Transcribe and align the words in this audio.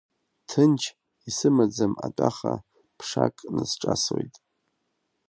Ҭынч 0.49 0.81
исымаӡам 1.29 1.93
атәаха, 2.05 2.53
ԥшак 2.97 3.35
нысҿасуеит. 3.55 4.35